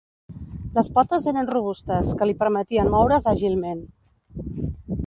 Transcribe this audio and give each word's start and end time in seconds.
Les 0.77 0.89
potes 0.95 1.27
eren 1.33 1.51
robustes 1.55 2.15
que 2.23 2.29
li 2.31 2.37
permetien 2.41 2.91
moure's 2.95 3.31
àgilment. 3.35 3.87